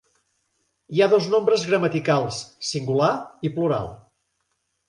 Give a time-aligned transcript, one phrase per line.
[0.95, 2.39] Hi ha dos nombres gramaticals:
[2.71, 3.13] singular
[3.51, 3.93] i plural.